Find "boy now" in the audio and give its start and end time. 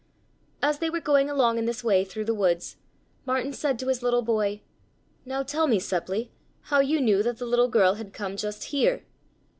4.23-5.43